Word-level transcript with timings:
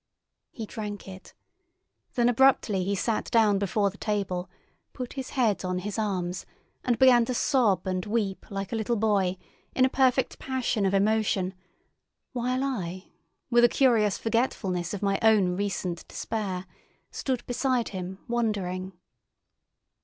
He 0.49 0.65
drank 0.65 1.07
it. 1.07 1.35
Then 2.15 2.27
abruptly 2.27 2.83
he 2.83 2.95
sat 2.95 3.25
down 3.29 3.59
before 3.59 3.91
the 3.91 3.99
table, 3.99 4.49
put 4.93 5.13
his 5.13 5.29
head 5.37 5.63
on 5.63 5.77
his 5.77 5.99
arms, 5.99 6.47
and 6.83 6.97
began 6.97 7.23
to 7.25 7.35
sob 7.35 7.85
and 7.85 8.03
weep 8.07 8.49
like 8.49 8.73
a 8.73 8.75
little 8.75 8.95
boy, 8.95 9.37
in 9.75 9.85
a 9.85 9.89
perfect 9.89 10.39
passion 10.39 10.87
of 10.87 10.95
emotion, 10.95 11.53
while 12.33 12.63
I, 12.63 13.11
with 13.51 13.63
a 13.63 13.69
curious 13.69 14.17
forgetfulness 14.17 14.95
of 14.95 15.03
my 15.03 15.19
own 15.21 15.55
recent 15.55 16.07
despair, 16.07 16.65
stood 17.11 17.45
beside 17.45 17.89
him, 17.89 18.17
wondering. 18.27 18.93